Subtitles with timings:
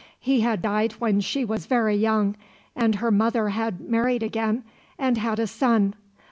[0.19, 2.35] He had died when she was very young,
[2.75, 4.63] and her mother had married again,
[4.97, 5.93] and had a son.